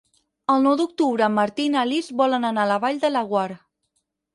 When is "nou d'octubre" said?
0.67-1.27